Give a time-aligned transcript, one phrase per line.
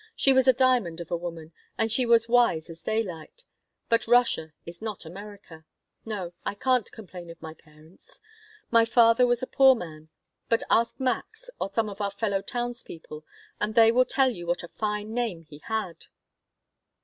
[0.15, 3.43] She was a diamond of a woman, and she was wise as daylight.
[3.87, 5.63] But Russia is not America.
[6.05, 8.19] No, I can't complain of my parents.
[8.71, 10.09] My father was a poor man,
[10.49, 13.23] but ask Max or some of our fellow townspeople
[13.59, 16.05] and they will tell you what a fine name he had."